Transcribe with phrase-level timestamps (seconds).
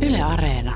[0.00, 0.74] Yle Areena.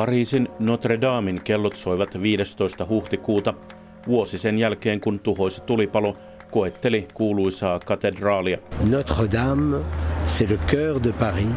[0.00, 2.86] Pariisin Notre Damen kellot soivat 15.
[2.88, 3.54] huhtikuuta,
[4.06, 6.16] vuosi sen jälkeen kun tuhoisa tulipalo
[6.50, 8.58] koetteli kuuluisaa katedraalia.
[8.90, 9.76] Notre Dame,
[10.26, 11.52] c'est le cœur de Paris,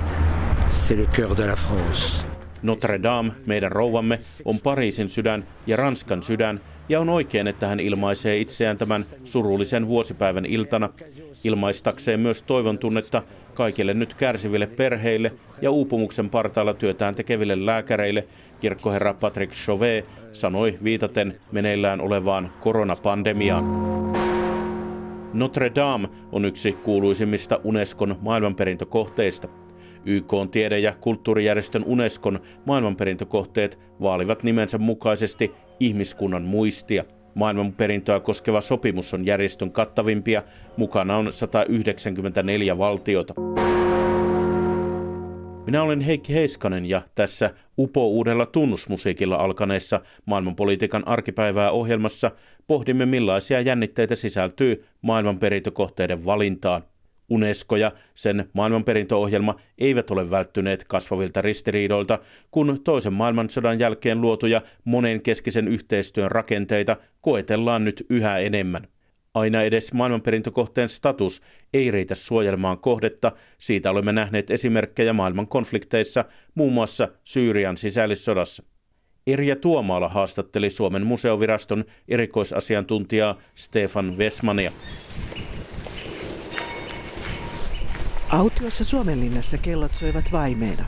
[0.67, 2.23] c'est le cœur de la France.
[2.61, 7.79] Notre Dame, meidän rouvamme, on Pariisin sydän ja Ranskan sydän, ja on oikein, että hän
[7.79, 10.89] ilmaisee itseään tämän surullisen vuosipäivän iltana,
[11.43, 13.21] ilmaistakseen myös toivon tunnetta
[13.53, 15.31] kaikille nyt kärsiville perheille
[15.61, 18.27] ja uupumuksen partaalla työtään tekeville lääkäreille,
[18.59, 23.65] kirkkoherra Patrick Chauvet sanoi viitaten meneillään olevaan koronapandemiaan.
[25.33, 29.47] Notre Dame on yksi kuuluisimmista Unescon maailmanperintökohteista.
[30.05, 37.03] YK on tiede- ja kulttuurijärjestön Unescon maailmanperintökohteet vaalivat nimensä mukaisesti ihmiskunnan muistia.
[37.35, 40.43] Maailmanperintöä koskeva sopimus on järjestön kattavimpia,
[40.77, 43.33] mukana on 194 valtiota.
[45.65, 52.31] Minä olen Heikki Heiskanen ja tässä Upo uudella tunnusmusiikilla alkaneessa maailmanpolitiikan arkipäivää ohjelmassa
[52.67, 56.83] pohdimme millaisia jännitteitä sisältyy maailmanperintökohteiden valintaan.
[57.33, 62.19] Unesco ja sen maailmanperintöohjelma eivät ole välttyneet kasvavilta ristiriidoilta,
[62.51, 68.87] kun toisen maailmansodan jälkeen luotuja monenkeskisen yhteistyön rakenteita koetellaan nyt yhä enemmän.
[69.33, 71.41] Aina edes maailmanperintökohteen status
[71.73, 78.63] ei riitä suojelemaan kohdetta, siitä olemme nähneet esimerkkejä maailman konflikteissa, muun muassa Syyrian sisällissodassa.
[79.27, 84.71] Erja Tuomaala haastatteli Suomen museoviraston erikoisasiantuntijaa Stefan Vesmania.
[88.33, 90.85] Autiossa Suomenlinnassa kellot soivat vaimeina.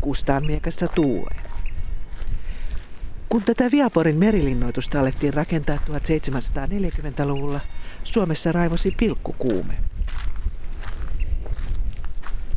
[0.00, 1.36] Kustaan miekassa tuulee.
[3.28, 7.60] Kun tätä Viaporin merilinnoitusta alettiin rakentaa 1740-luvulla,
[8.04, 9.74] Suomessa raivosi pilkkukuume.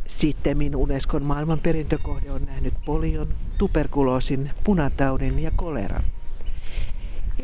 [0.06, 6.04] Sittemmin Unescon maailmanperintökohde on nähnyt polion, tuberkuloosin, punataudin ja koleran.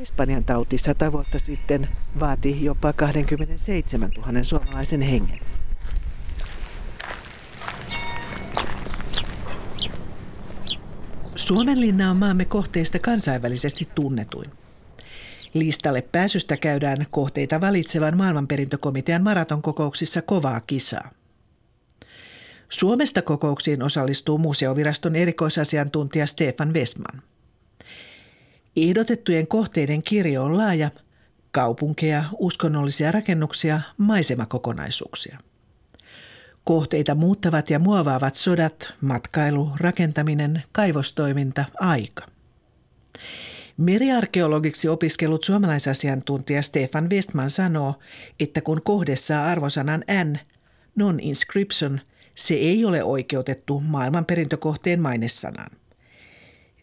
[0.03, 1.88] Espanjan tauti sata vuotta sitten
[2.20, 5.38] vaati jopa 27 000 suomalaisen hengen.
[11.42, 14.50] Suomenlinna on maamme kohteista kansainvälisesti tunnetuin.
[15.54, 21.10] Listalle pääsystä käydään kohteita valitsevan maailmanperintökomitean maratonkokouksissa kovaa kisaa.
[22.69, 27.22] Suomesta kokouksiin osallistuu museoviraston erikoisasiantuntija Stefan Westman.
[28.76, 30.91] Ehdotettujen kohteiden kirjo on laaja,
[31.50, 35.38] kaupunkeja, uskonnollisia rakennuksia, maisemakokonaisuuksia–
[36.64, 42.26] Kohteita muuttavat ja muovaavat sodat, matkailu, rakentaminen, kaivostoiminta, aika.
[43.76, 47.94] Meriarkeologiksi opiskellut suomalaisasiantuntija Stefan Westman sanoo,
[48.40, 50.38] että kun kohde saa arvosanan N,
[50.96, 52.00] non-inscription,
[52.34, 55.70] se ei ole oikeutettu maailmanperintökohteen mainesanaan.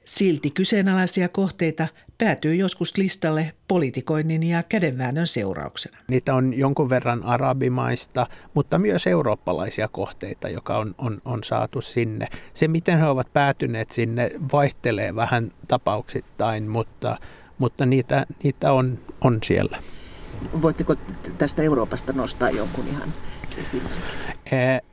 [0.06, 1.88] Silti kyseenalaisia kohteita
[2.19, 5.97] päätyy joskus listalle politikoinnin ja kädenväännön seurauksena.
[6.07, 12.28] Niitä on jonkun verran arabimaista, mutta myös eurooppalaisia kohteita, joka on, on, on saatu sinne.
[12.53, 17.18] Se, miten he ovat päätyneet sinne, vaihtelee vähän tapauksittain, mutta,
[17.58, 19.79] mutta niitä, niitä on, on siellä.
[20.62, 20.96] Voitteko
[21.38, 23.13] tästä Euroopasta nostaa jonkun ihan
[23.62, 24.02] esimerkin?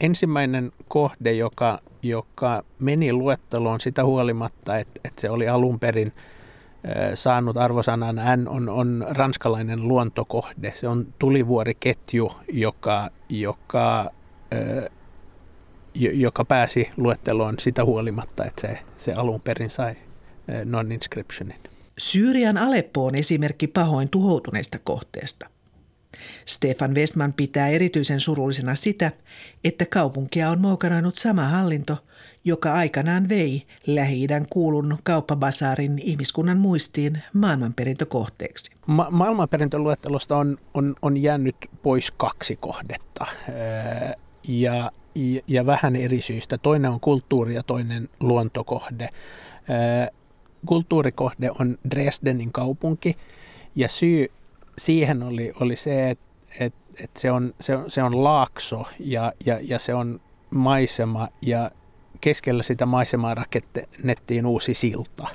[0.00, 6.12] Ensimmäinen kohde, joka, joka meni luetteloon sitä huolimatta, että, että se oli alun perin
[7.14, 10.72] saanut arvosanan N on, on ranskalainen luontokohde.
[10.74, 14.10] Se on tulivuoriketju, joka, joka,
[15.94, 19.94] joka pääsi luetteloon sitä huolimatta, että se, se alun perin sai
[20.64, 21.60] non-inscriptionin.
[21.98, 25.50] Syyrian Aleppo on esimerkki pahoin tuhoutuneesta kohteesta.
[26.46, 29.12] Stefan Westman pitää erityisen surullisena sitä,
[29.64, 31.98] että kaupunkia on moukaroinut sama hallinto,
[32.46, 38.70] joka aikanaan vei Lähi-idän kuulun kauppabasaarin ihmiskunnan muistiin maailmanperintökohteeksi.
[38.86, 43.26] Ma- maailmanperintöluettelosta on, on, on jäänyt pois kaksi kohdetta
[44.48, 46.58] ja, ja, ja vähän eri syistä.
[46.58, 49.08] Toinen on kulttuuri ja toinen luontokohde.
[50.66, 53.16] Kulttuurikohde on Dresdenin kaupunki
[53.74, 54.28] ja syy
[54.78, 56.26] siihen oli, oli se, että
[56.60, 60.20] et, et se, on, se, on, se on laakso ja, ja, ja se on
[60.50, 61.70] maisema ja
[62.26, 65.28] keskellä sitä maisemaa rakennettiin uusi silta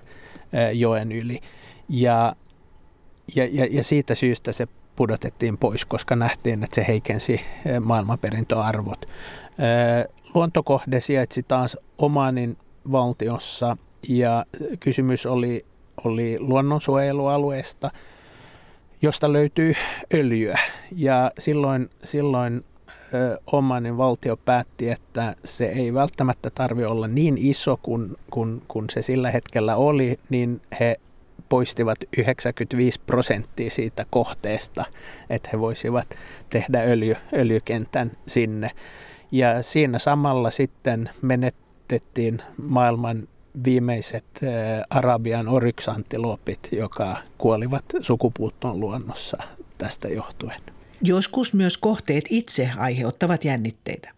[0.73, 1.39] joen yli.
[1.89, 2.35] Ja,
[3.35, 7.41] ja, ja, ja siitä syystä se pudotettiin pois, koska nähtiin, että se heikensi
[7.81, 9.05] maailmanperintöarvot.
[10.33, 12.57] Luontokohde sijaitsi taas Omanin
[12.91, 13.77] valtiossa
[14.09, 14.45] ja
[14.79, 15.65] kysymys oli,
[16.03, 17.91] oli luonnonsuojelualueesta,
[19.01, 19.73] josta löytyy
[20.13, 20.59] öljyä.
[20.95, 22.63] Ja silloin, silloin
[23.51, 29.01] Omanin valtio päätti, että se ei välttämättä tarvi olla niin iso kuin kun, kun se
[29.01, 30.99] sillä hetkellä oli, niin he
[31.49, 34.85] poistivat 95 prosenttia siitä kohteesta,
[35.29, 36.17] että he voisivat
[36.49, 38.71] tehdä öljy, öljykentän sinne.
[39.31, 43.27] Ja siinä samalla sitten menetettiin maailman
[43.65, 44.25] viimeiset
[44.89, 49.37] Arabian oryksantilopit, joka kuolivat sukupuuttoon luonnossa
[49.77, 50.61] tästä johtuen.
[51.01, 54.09] Joskus myös kohteet itse aiheuttavat jännitteitä.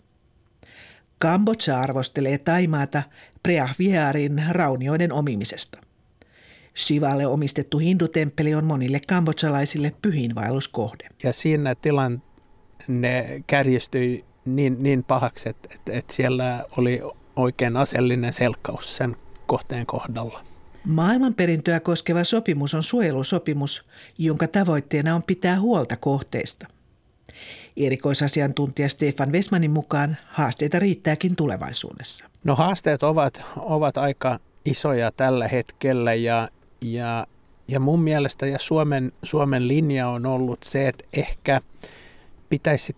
[1.19, 3.03] Kambodža arvostelee Taimaata
[3.44, 5.77] Preahviarin raunioiden omimisesta.
[6.77, 11.07] Shivalle omistettu hindutemppeli on monille kambodsalaisille pyhinvaelluskohde.
[11.24, 12.21] Ja siinä tilanne
[13.47, 17.01] kärjistyi niin, niin pahaksi, että, että, että siellä oli
[17.36, 19.15] oikein aseellinen selkkaus sen
[19.45, 20.45] kohteen kohdalla.
[20.86, 23.86] Maailmanperintöä koskeva sopimus on suojelusopimus,
[24.18, 26.68] jonka tavoitteena on pitää huolta kohteista.
[27.78, 32.30] Erikoisasiantuntija Stefan Vesmanin mukaan haasteita riittääkin tulevaisuudessa.
[32.44, 36.50] No haasteet ovat, ovat aika isoja tällä hetkellä ja,
[36.81, 37.28] ja,
[37.68, 41.62] ja mun mielestä ja Suomen, Suomen linja on ollut se, että ehkä
[42.50, 42.96] pitäisi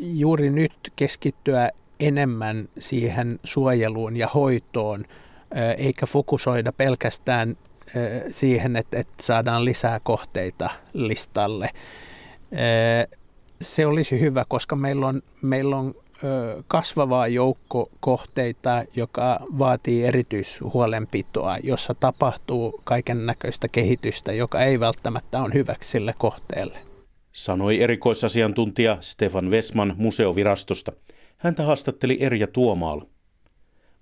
[0.00, 1.70] juuri nyt keskittyä
[2.00, 5.04] enemmän siihen suojeluun ja hoitoon,
[5.78, 7.56] eikä fokusoida pelkästään
[8.30, 11.70] siihen, että, että saadaan lisää kohteita listalle.
[13.62, 15.94] Se olisi hyvä, koska meillä on, meillä on
[16.68, 25.54] kasvavaa joukko kohteita, joka vaatii erityishuolenpitoa, jossa tapahtuu kaiken näköistä kehitystä, joka ei välttämättä ole
[25.54, 26.78] hyväksi sille kohteelle.
[27.32, 30.92] Sanoi erikoisasiantuntija Stefan Vesman museovirastosta.
[31.36, 33.00] Häntä haastatteli Erja Tuomaal.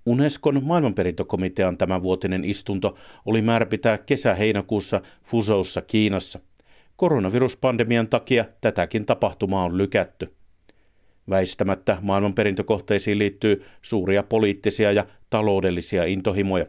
[0.07, 2.95] Unescon maailmanperintökomitean tämänvuotinen istunto
[3.27, 6.41] oli määrä pitää kesä-heinäkuussa Fuzoussa Kiinassa.
[7.01, 10.35] Koronaviruspandemian takia tätäkin tapahtumaa on lykätty.
[11.31, 16.67] Väistämättä maailmanperintökohteisiin liittyy suuria poliittisia ja taloudellisia intohimoja.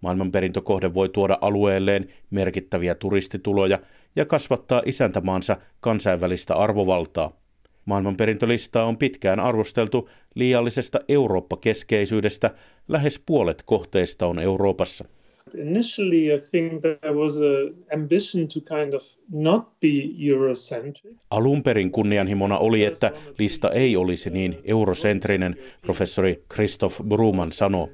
[0.00, 3.78] Maailmanperintökohde voi tuoda alueelleen merkittäviä turistituloja
[4.16, 7.32] ja kasvattaa isäntämaansa kansainvälistä arvovaltaa.
[7.84, 12.50] Maailmanperintölistaa on pitkään arvosteltu liiallisesta Eurooppa-keskeisyydestä.
[12.88, 15.04] Lähes puolet kohteista on Euroopassa.
[15.54, 19.88] Initially, I think there was a ambition to kind of not be
[20.18, 21.16] Eurocentric.
[21.30, 27.90] Alun perin kunnianhimona oli, että lista ei olisi niin eurosentrinen, professori Christoph Bruman sanoo.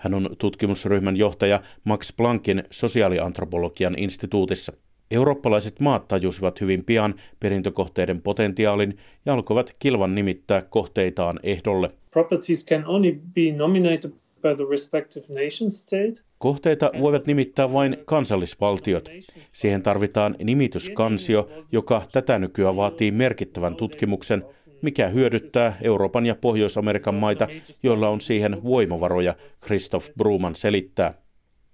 [0.00, 4.72] Hän on tutkimusryhmän johtaja Max Planckin sosiaaliantropologian instituutissa.
[5.10, 11.88] Eurooppalaiset maat tajusivat hyvin pian perintökohteiden potentiaalin ja alkoivat kilvan nimittää kohteitaan ehdolle.
[12.10, 14.10] Properties can only be nominated
[14.44, 16.12] by the respective nation state.
[16.38, 19.08] Kohteita voivat nimittää vain kansallisvaltiot.
[19.52, 24.44] Siihen tarvitaan nimityskansio, joka tätä nykyään vaatii merkittävän tutkimuksen,
[24.82, 27.48] mikä hyödyttää Euroopan ja Pohjois-Amerikan maita,
[27.82, 31.23] joilla on siihen voimavaroja, Christoph Bruman selittää.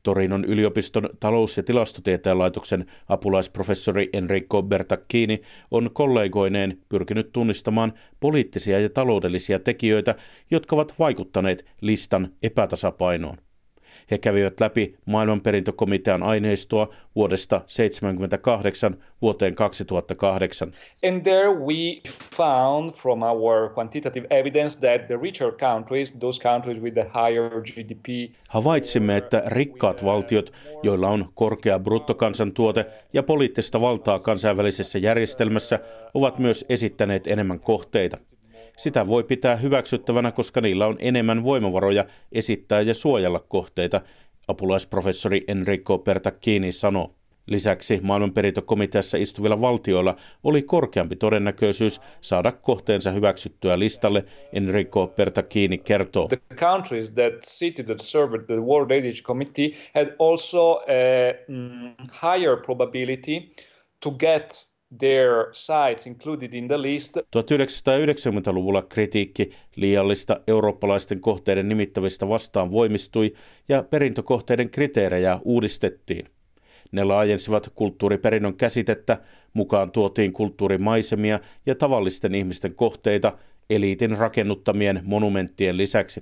[0.02, 8.90] Torinon yliopiston talous- ja tilastotieteen laitoksen apulaisprofessori Enrico Bertacchini on kollegoineen pyrkinyt tunnistamaan poliittisia ja
[8.90, 10.14] taloudellisia tekijöitä,
[10.50, 13.37] jotka ovat vaikuttaneet listan epätasapainoon.
[14.11, 20.73] He kävivät läpi maailmanperintökomitean aineistoa vuodesta 1978 vuoteen 2008.
[21.09, 22.00] And there we
[22.37, 28.35] found from our quantitative evidence that the richer countries, those countries with the higher GDP,
[28.49, 30.52] Havaitsimme, että rikkaat valtiot,
[30.83, 35.79] joilla on korkea bruttokansantuote ja poliittista valtaa kansainvälisessä järjestelmässä,
[36.14, 38.19] ovat myös esittäneet enemmän kohteita.
[38.82, 44.00] Sitä voi pitää hyväksyttävänä, koska niillä on enemmän voimavaroja esittää ja suojella kohteita,
[44.49, 47.14] apulaisprofessori Enrico Pertacchini sanoo.
[47.46, 56.28] Lisäksi maailmanperintökomiteassa istuvilla valtioilla oli korkeampi todennäköisyys saada kohteensa hyväksyttyä listalle, Enrico Pertacchini kertoo.
[56.28, 62.56] The countries that seated that served the World Heritage Committee had also a mm, higher
[62.66, 63.54] probability
[64.00, 67.16] to get their sites included in the list.
[67.16, 73.32] 1990-luvulla kritiikki liiallista eurooppalaisten kohteiden nimittävistä vastaan voimistui
[73.68, 76.26] ja perintökohteiden kriteerejä uudistettiin.
[76.92, 79.18] Ne laajensivat kulttuuriperinnön käsitettä,
[79.52, 83.38] mukaan tuotiin kulttuurimaisemia ja tavallisten ihmisten kohteita
[83.70, 86.20] eliitin rakennuttamien monumenttien lisäksi.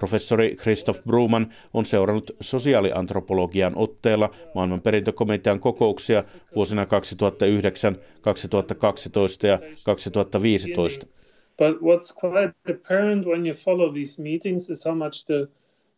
[0.00, 6.24] Professori Christoph Bruman on seurannut sosiaaliantropologian otteella maailmanperintökomitean kokouksia
[6.56, 11.08] vuosina 2009, 2012 ja 2015.
[11.58, 15.48] But what's quite apparent when you follow these meetings is how much the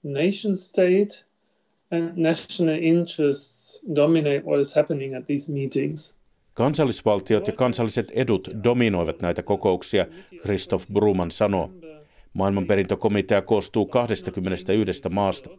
[0.03, 1.25] nation state
[1.91, 6.19] and national interests dominate what is happening at these meetings.
[6.55, 10.07] Kansallisvaltiot ja kansalliset edut dominoivat näitä kokouksia,
[10.43, 11.71] Christoph Bruman sanoo.
[12.35, 15.51] Maailmanperintökomitea koostuu 21 maasta.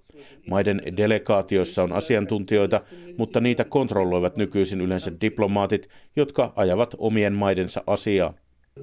[0.49, 2.79] Maiden delegaatioissa on asiantuntijoita,
[3.17, 8.33] mutta niitä kontrolloivat nykyisin yleensä diplomaatit, jotka ajavat omien maidensa asiaa.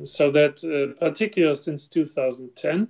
[0.04, 2.88] So that uh, particularly since 2010,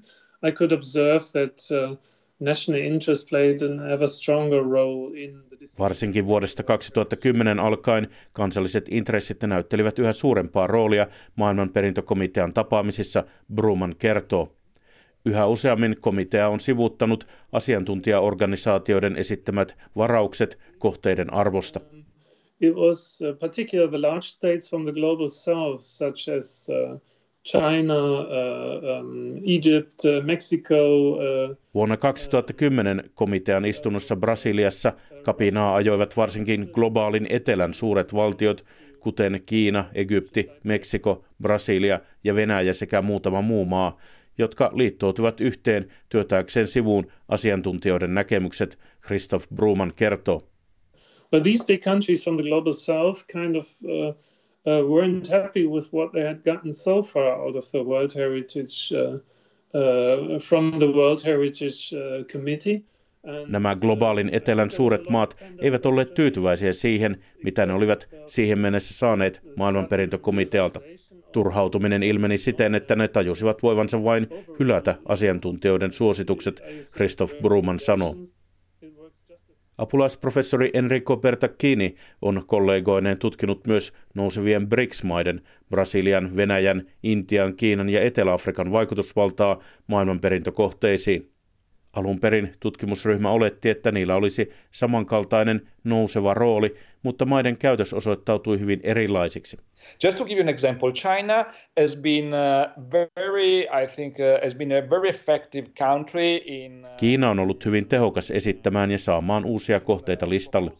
[0.48, 1.96] I could observe that uh,
[2.40, 9.42] national interest played an ever stronger role in the Varsinkin vuodesta 2010 alkaen kansalliset intressit
[9.42, 14.59] näyttelivät yhä suurempaa roolia maailmanperintökomitean tapaamisissa, Bruman kertoo.
[15.24, 21.80] Yhä useammin komitea on sivuttanut asiantuntijaorganisaatioiden esittämät varaukset kohteiden arvosta.
[22.60, 27.00] It was uh, particularly the large states from the global south, such as uh,
[27.44, 30.76] China, uh, um, Egypt, uh, Mexico.
[31.10, 38.64] Uh, Vuonna 2010 komitean istunnossa Brasiliassa kapinaa ajoivat varsinkin globaalin etelän suuret valtiot,
[39.00, 43.98] kuten Kiina, Egypti, Meksiko, Brasilia ja Venäjä sekä muutama muu maa,
[44.40, 50.40] jotka liittoutuvat yhteen työtääkseen sivuun asiantuntijoiden näkemykset, Christoph Bruman kertoo.
[51.30, 53.90] But these big countries from the global south kind of uh,
[54.66, 58.92] uh, weren't happy with what they had gotten so far out of the World Heritage
[58.92, 62.82] uh, uh, from the World Heritage uh, Committee.
[63.46, 69.40] Nämä globaalin etelän suuret maat eivät olleet tyytyväisiä siihen, mitä ne olivat siihen mennessä saaneet
[69.56, 70.80] maailmanperintökomitealta.
[71.32, 74.26] Turhautuminen ilmeni siten, että ne tajusivat voivansa vain
[74.58, 76.62] hylätä asiantuntijoiden suositukset,
[76.96, 78.16] Christoph Bruman sanoo.
[79.78, 88.72] Apulaisprofessori Enrico Bertacchini on kollegoineen tutkinut myös nousevien BRICS-maiden, Brasilian, Venäjän, Intian, Kiinan ja Etelä-Afrikan
[88.72, 91.29] vaikutusvaltaa maailmanperintökohteisiin.
[91.92, 98.80] Alun perin tutkimusryhmä oletti, että niillä olisi samankaltainen nouseva rooli, mutta maiden käytös osoittautui hyvin
[98.82, 99.56] erilaisiksi.
[100.04, 101.44] Just to give you an example, China
[101.80, 106.84] has been uh, very, I think, uh, has been a very effective country in...
[106.84, 110.70] Uh, Kiina on ollut hyvin tehokas esittämään ja saamaan uusia kohteita listalle.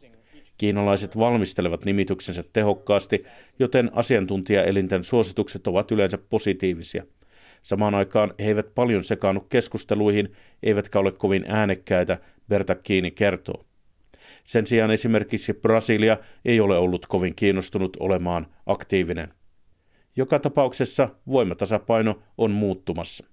[0.59, 3.25] Kiinalaiset valmistelevat nimityksensä tehokkaasti,
[3.59, 7.05] joten asiantuntijaelinten suositukset ovat yleensä positiivisia.
[7.63, 13.65] Samaan aikaan he eivät paljon sekaannu keskusteluihin, eivätkä ole kovin äänekkäitä, Bertakkini kertoo.
[14.45, 19.35] Sen sijaan esimerkiksi Brasilia ei ole ollut kovin kiinnostunut olemaan aktiivinen.
[20.17, 23.25] Joka tapauksessa voimatasapaino on muuttumassa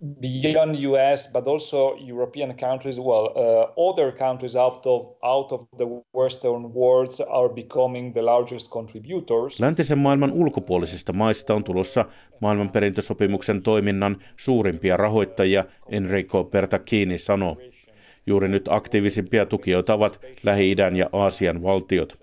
[0.00, 5.86] beyond US, but also European countries, well, uh, other countries out of, out of the
[6.14, 9.60] Western world are becoming the largest contributors.
[9.60, 12.04] Läntisen maailman ulkopuolisista maista on tulossa
[12.40, 17.56] maailmanperintösopimuksen toiminnan suurimpia rahoittajia, Enrico Bertacchini sanoo.
[18.26, 22.18] Juuri nyt aktiivisimpia tukijoita ovat Lähi-idän ja Aasian valtiot.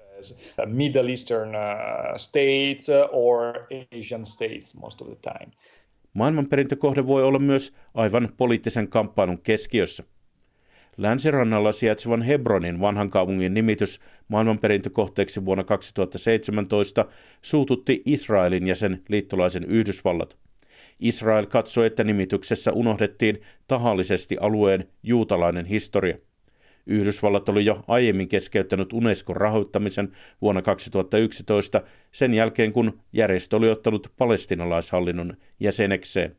[0.65, 3.53] Middle Eastern uh, states or
[4.00, 5.51] Asian states most of the time.
[6.13, 10.03] Maailmanperintökohde voi olla myös aivan poliittisen kamppailun keskiössä.
[10.98, 17.05] Länsirannalla sijaitsevan Hebronin vanhan kaupungin nimitys maailmanperintökohteeksi vuonna 2017
[17.41, 20.38] suututti Israelin ja sen liittolaisen Yhdysvallat.
[21.00, 26.17] Israel katsoi, että nimityksessä unohdettiin tahallisesti alueen juutalainen historia.
[26.86, 30.12] Yhdysvallat oli jo aiemmin keskeyttänyt Unescon rahoittamisen
[30.42, 36.36] vuonna 2011 sen jälkeen, kun järjestö oli ottanut palestinalaishallinnon jäsenekseen.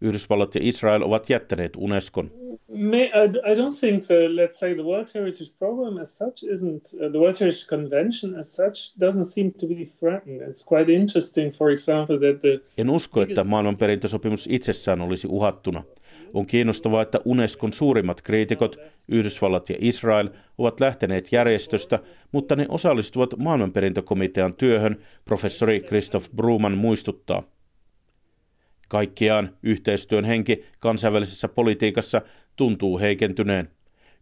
[0.00, 2.30] Yhdysvallat ja Israel ovat jättäneet Unescon.
[2.68, 7.18] I don't think the, let's say, the World Heritage Program as such isn't, uh, the
[7.18, 10.42] World Heritage Convention as such doesn't seem to be threatened.
[10.42, 12.60] It's quite interesting, for example, that the...
[12.78, 15.82] En usko, että maailmanperintösopimus itsessään olisi uhattuna.
[16.34, 18.76] On kiinnostavaa, että Unescon suurimmat kriitikot,
[19.08, 21.98] Yhdysvallat ja Israel, ovat lähteneet järjestöstä,
[22.32, 27.42] mutta ne osallistuvat maailmanperintökomitean työhön, professori Christoph Bruman muistuttaa.
[28.88, 32.22] Kaikkiaan yhteistyön henki kansainvälisessä politiikassa
[32.56, 33.70] tuntuu heikentyneen.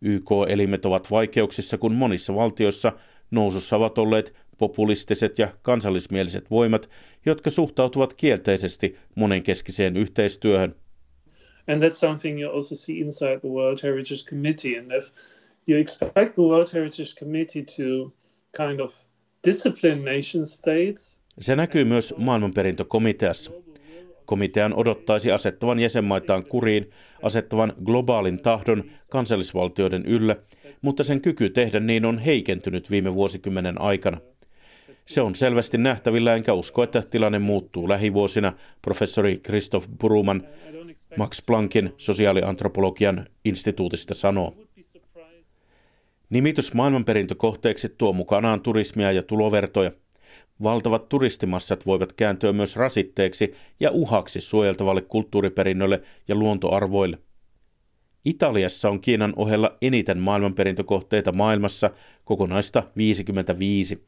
[0.01, 2.93] YK-elimet ovat vaikeuksissa, kun monissa valtioissa
[3.31, 6.91] nousussa ovat olleet populistiset ja kansallismieliset voimat,
[7.27, 10.75] jotka suhtautuvat kielteisesti monenkeskiseen yhteistyöhön.
[11.69, 14.79] And that's something you also see inside the World Heritage Committee.
[14.79, 15.05] And if
[15.69, 18.13] you expect the World Heritage Committee to
[18.57, 18.95] kind of
[19.47, 23.51] discipline nation states, se näkyy myös maailmanperintökomiteassa.
[24.25, 26.91] Komitean odottaisi asettavan jäsenmaitaan kuriin,
[27.23, 30.41] asettavan globaalin tahdon kansallisvaltioiden ylle,
[30.83, 34.21] mutta sen kyky tehdä niin on heikentynyt viime vuosikymmenen aikana.
[35.07, 38.53] Se on selvästi nähtävillä, enkä usko, että tilanne muuttuu lähivuosina,
[38.83, 40.47] professori Christoph Buruman
[41.17, 44.57] Max Planckin sosiaaliantropologian instituutista sanoo.
[46.31, 49.93] Nimitys maailmanperintökohteeksi tuo mukanaan turismia ja tulovertoja.
[50.63, 57.19] Valtavat turistimassat voivat kääntyä myös rasitteeksi ja uhaksi suojeltavalle kulttuuriperinnölle ja luontoarvoille.
[58.25, 61.91] Italiassa on Kiinan ohella eniten maailmanperintökohteita maailmassa,
[62.25, 64.07] kokonaista 55.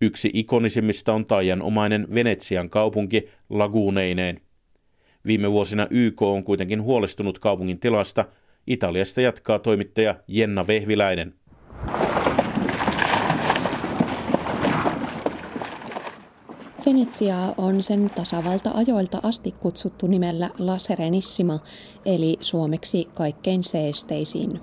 [0.00, 4.40] Yksi ikonisimmista on taianomainen Venetsian kaupunki laguuneineen.
[5.26, 8.24] Viime vuosina YK on kuitenkin huolestunut kaupungin tilasta.
[8.66, 11.34] Italiasta jatkaa toimittaja Jenna Vehviläinen.
[16.86, 21.58] Venetsiaa on sen tasavalta ajoilta asti kutsuttu nimellä La Serenissima,
[22.04, 24.60] eli suomeksi kaikkein seesteisin.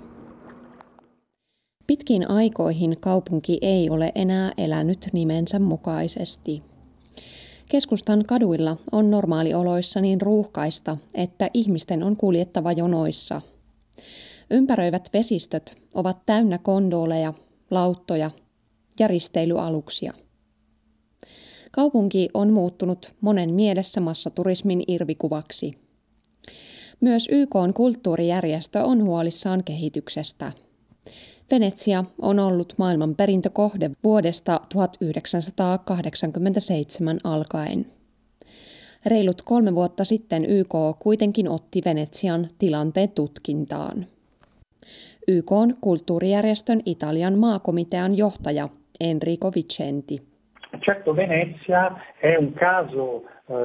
[1.86, 6.62] Pitkin aikoihin kaupunki ei ole enää elänyt nimensä mukaisesti.
[7.68, 13.42] Keskustan kaduilla on normaalioloissa niin ruuhkaista, että ihmisten on kuljettava jonoissa.
[14.50, 17.34] Ympäröivät vesistöt ovat täynnä kondoleja,
[17.70, 18.30] lauttoja
[18.98, 20.12] ja risteilyaluksia.
[21.70, 25.78] Kaupunki on muuttunut monen mielessä massaturismin irvikuvaksi.
[27.00, 30.52] Myös YK on kulttuurijärjestö on huolissaan kehityksestä.
[31.50, 37.86] Venetsia on ollut maailman perintökohde vuodesta 1987 alkaen.
[39.06, 44.06] Reilut kolme vuotta sitten YK kuitenkin otti Venetsian tilanteen tutkintaan.
[45.28, 48.68] YK on kulttuurijärjestön Italian maakomitean johtaja
[49.00, 50.22] Enrico Vicenti.
[50.84, 51.90] Certo Venezia
[52.22, 53.22] è un caso uh,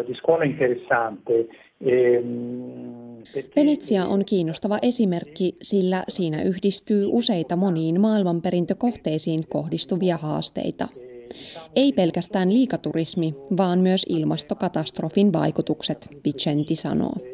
[0.08, 1.48] di scuola interessante.
[1.82, 3.03] Ehm,
[3.56, 10.88] Venetsia on kiinnostava esimerkki, sillä siinä yhdistyy useita moniin maailmanperintökohteisiin kohdistuvia haasteita.
[11.76, 17.33] Ei pelkästään liikaturismi, vaan myös ilmastokatastrofin vaikutukset, Vicenti sanoo.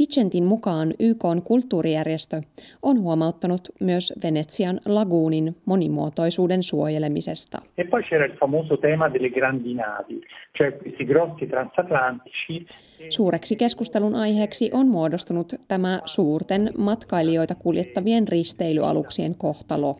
[0.00, 2.42] Vicentin mukaan YK on kulttuurijärjestö
[2.82, 7.58] on huomauttanut myös Venetsian laguunin monimuotoisuuden suojelemisesta.
[7.78, 10.20] E poi c'era il famoso tema delle grandi navi,
[10.58, 12.66] cioè questi grossi transatlantici.
[13.08, 19.98] Suureksi keskustelun aiheeksi on muodostunut tämä suurten matkailijoita kuljettavien risteilyaluksien kohtalo.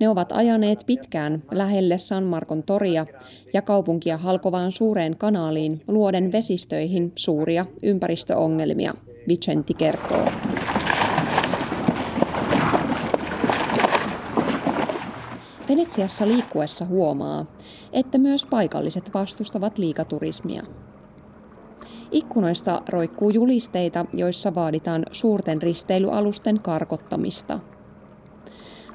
[0.00, 3.06] Ne ovat ajaneet pitkään lähelle San Markon toria
[3.52, 8.94] ja kaupunkia halkovaan suureen kanaaliin luoden vesistöihin suuria ympäristöongelmia,
[9.28, 10.24] Vicenti kertoo.
[15.68, 17.46] Venetsiassa liikkuessa huomaa,
[17.92, 20.62] että myös paikalliset vastustavat liikaturismia.
[22.12, 27.60] Ikkunoista roikkuu julisteita, joissa vaaditaan suurten risteilyalusten karkottamista–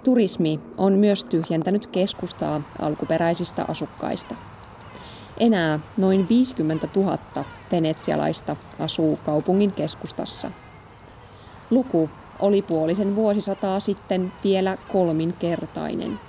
[0.03, 4.35] Turismi on myös tyhjentänyt keskustaa alkuperäisistä asukkaista.
[5.37, 7.17] Enää noin 50 000
[7.71, 10.51] venetsialaista asuu kaupungin keskustassa.
[11.71, 16.19] Luku oli puolisen vuosisataa sitten vielä kolminkertainen.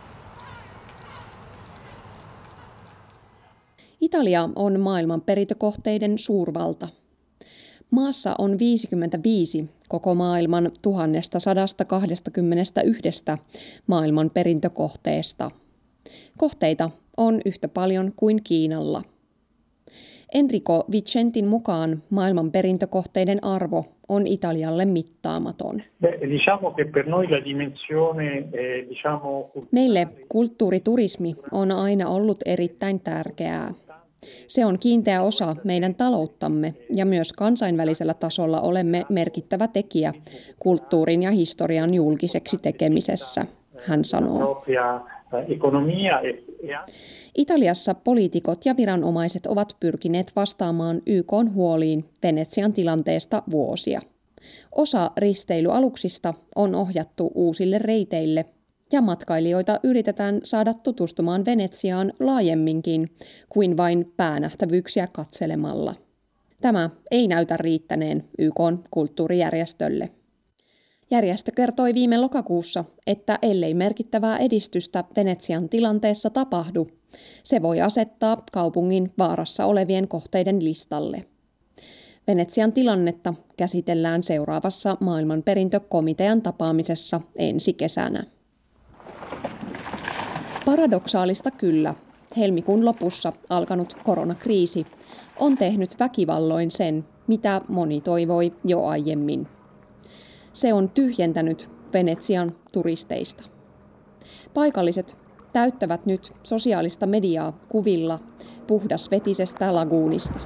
[4.01, 6.89] Italia on maailman perintökohteiden suurvalta–
[7.95, 13.25] Maassa on 55 koko maailman 1121
[13.87, 15.51] maailman perintökohteesta.
[16.39, 19.03] Kohteita on yhtä paljon kuin Kiinalla.
[20.35, 25.83] Enrico Vicentin mukaan maailman perintökohteiden arvo on Italialle mittaamaton.
[29.71, 33.75] Meille kulttuuriturismi on aina ollut erittäin tärkeää.
[34.47, 40.13] Se on kiinteä osa meidän talouttamme ja myös kansainvälisellä tasolla olemme merkittävä tekijä
[40.59, 43.47] kulttuurin ja historian julkiseksi tekemisessä,
[43.85, 44.65] hän sanoo.
[47.35, 54.01] Italiassa poliitikot ja viranomaiset ovat pyrkineet vastaamaan YK huoliin Venetsian tilanteesta vuosia.
[54.73, 58.45] Osa risteilyaluksista on ohjattu uusille reiteille
[58.95, 63.17] ja matkailijoita yritetään saada tutustumaan Venetsiaan laajemminkin
[63.49, 65.95] kuin vain päänähtävyyksiä katselemalla.
[66.61, 70.11] Tämä ei näytä riittäneen YK kulttuurijärjestölle.
[71.11, 76.89] Järjestö kertoi viime lokakuussa, että ellei merkittävää edistystä Venetsian tilanteessa tapahdu,
[77.43, 81.25] se voi asettaa kaupungin vaarassa olevien kohteiden listalle.
[82.27, 88.25] Venetsian tilannetta käsitellään seuraavassa maailmanperintökomitean tapaamisessa ensi kesänä.
[90.65, 91.95] Paradoksaalista kyllä.
[92.37, 94.87] helmikuun lopussa alkanut koronakriisi
[95.39, 99.49] on tehnyt väkivalloin sen, mitä moni toivoi jo aiemmin.
[100.53, 103.43] Se on tyhjentänyt Venetsian turisteista.
[104.55, 105.17] Paikalliset
[105.53, 108.19] täyttävät nyt sosiaalista mediaa kuvilla
[108.67, 110.39] puhdasvetisestä laguunista.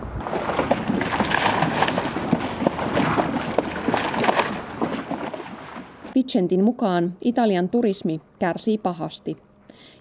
[6.18, 9.36] Vicentin mukaan Italian turismi kärsii pahasti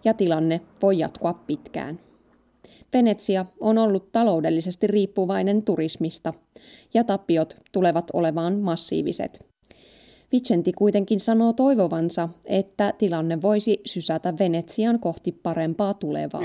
[0.05, 1.99] ja tilanne voi jatkua pitkään.
[2.93, 6.33] Venetsia on ollut taloudellisesti riippuvainen turismista
[6.93, 9.45] ja tappiot tulevat olemaan massiiviset.
[10.31, 16.41] Vicenti kuitenkin sanoo toivovansa, että tilanne voisi sysätä Venetsian kohti parempaa tulevaa.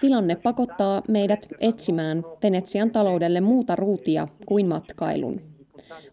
[0.00, 5.51] Tilanne pakottaa meidät etsimään Venetsian taloudelle muuta ruutia kuin matkailun.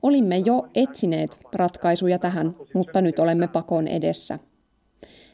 [0.02, 4.40] Olimme jo etsineet ratkaisuja tähän, mutta nyt olemme pakon edessä.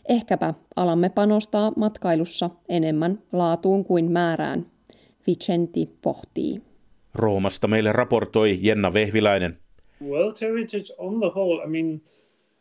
[0.09, 4.65] Ehkäpä alamme panostaa matkailussa enemmän laatuun kuin määrään,
[5.27, 6.61] Vicenti pohtii.
[7.15, 9.57] Roomasta meille raportoi Jenna Vehviläinen.
[10.01, 12.01] World Heritage on the whole, I mean,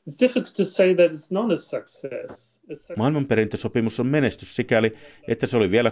[0.09, 2.61] It's difficult to say that it's not a success.
[2.97, 4.95] Maailmanperintösopimus on menestys sikäli,
[5.29, 5.91] että se oli vielä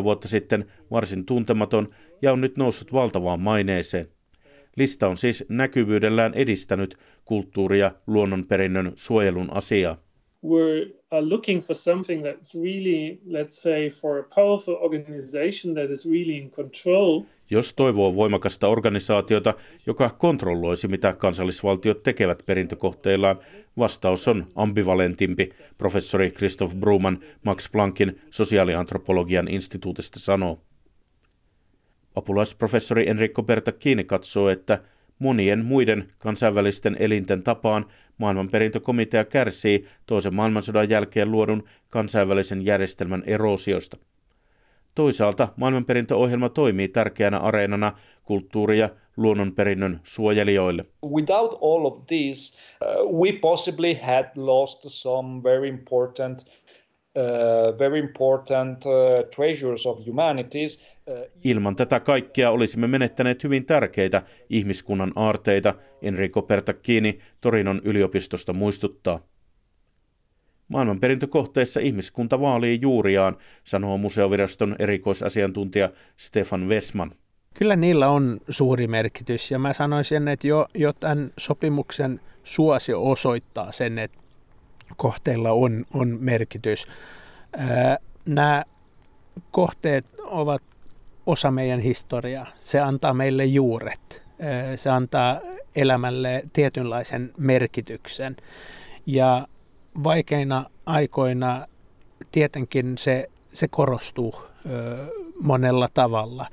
[0.00, 1.88] 20-30 vuotta sitten varsin tuntematon
[2.22, 4.08] ja on nyt noussut valtavaan maineeseen.
[4.76, 9.96] Lista on siis näkyvyydellään edistänyt kulttuuri- ja luonnonperinnön suojelun asiaa.
[10.44, 16.10] We are looking for something that's really, let's say, for a powerful organization that is
[16.10, 17.22] really in control.
[17.50, 19.54] Jos toivoo voimakasta organisaatiota,
[19.86, 23.38] joka kontrolloisi, mitä kansallisvaltiot tekevät perintökohteillaan,
[23.78, 30.60] vastaus on ambivalentimpi, professori Christoph Bruman Max Planckin sosiaaliantropologian instituutista sanoo.
[32.14, 34.78] Apulaisprofessori Enrico Bertacchini katsoo, että
[35.18, 37.86] monien muiden kansainvälisten elinten tapaan
[38.18, 43.96] maailmanperintökomitea kärsii toisen maailmansodan jälkeen luodun kansainvälisen järjestelmän erosiosta.
[44.94, 47.92] Toisaalta maailmanperintöohjelma toimii tärkeänä areenana
[48.24, 50.84] kulttuuri- ja luonnonperinnön suojelijoille.
[51.06, 52.58] Without all of this,
[53.04, 56.46] uh, we possibly had lost some very important
[57.16, 60.82] Uh, very important uh, treasures of humanities.
[61.44, 69.20] Ilman tätä kaikkea olisimme menettäneet hyvin tärkeitä ihmiskunnan aarteita, Enrico Pertacchini Torinon yliopistosta muistuttaa.
[70.68, 77.12] Maailmanperintökohteessa ihmiskunta vaalii juuriaan, sanoo museoviraston erikoisasiantuntija Stefan Vesman.
[77.54, 83.72] Kyllä niillä on suuri merkitys ja mä sanoisin, että jo, jo tämän sopimuksen suosio osoittaa
[83.72, 84.18] sen, että
[84.96, 86.86] kohteilla on, on merkitys.
[88.26, 88.64] Nämä
[89.50, 90.62] kohteet ovat
[91.26, 92.46] osa meidän historiaa.
[92.58, 94.22] Se antaa meille juuret.
[94.76, 95.40] Se antaa
[95.76, 98.36] elämälle tietynlaisen merkityksen.
[99.06, 99.48] Ja
[100.04, 101.66] vaikeina aikoina
[102.32, 104.34] tietenkin se, se korostuu
[105.40, 106.46] monella tavalla.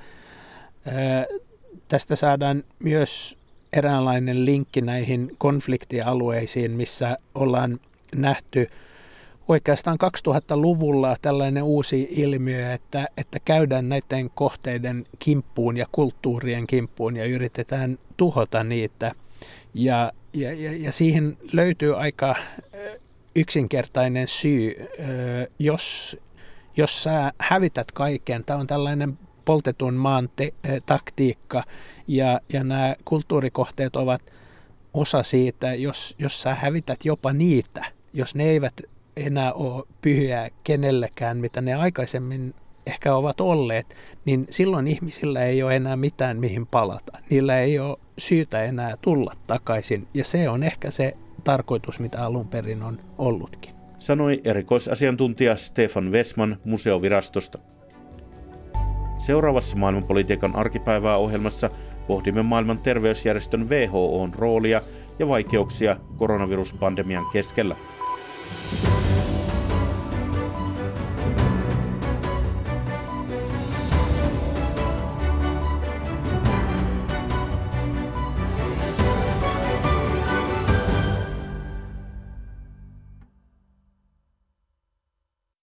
[1.88, 3.38] Tästä saadaan myös
[3.72, 7.80] eräänlainen linkki näihin konfliktialueisiin, missä ollaan
[8.14, 8.70] nähty
[9.48, 17.24] oikeastaan 2000-luvulla tällainen uusi ilmiö, että, että käydään näiden kohteiden kimppuun ja kulttuurien kimppuun ja
[17.24, 19.12] yritetään tuhota niitä.
[19.74, 22.34] Ja, ja, ja, ja siihen löytyy aika
[23.36, 24.88] yksinkertainen syy,
[25.58, 26.16] jos,
[26.76, 28.44] jos sä hävität kaiken.
[28.44, 30.54] Tämä on tällainen poltetun maan te-
[30.86, 31.64] taktiikka
[32.08, 34.22] ja, ja nämä kulttuurikohteet ovat
[34.94, 38.80] osa siitä, jos, jos sä hävität jopa niitä– jos ne eivät
[39.16, 42.54] enää ole pyhiä kenellekään, mitä ne aikaisemmin
[42.86, 47.18] ehkä ovat olleet, niin silloin ihmisillä ei ole enää mitään mihin palata.
[47.30, 51.12] Niillä ei ole syytä enää tulla takaisin ja se on ehkä se
[51.44, 53.72] tarkoitus, mitä alun perin on ollutkin.
[53.98, 57.58] Sanoi erikoisasiantuntija Stefan Vesman museovirastosta.
[59.16, 61.70] Seuraavassa maailmanpolitiikan arkipäivää ohjelmassa
[62.06, 64.80] pohdimme maailman terveysjärjestön WHOn roolia
[65.18, 67.76] ja vaikeuksia koronaviruspandemian keskellä.
[68.54, 69.31] Thank you.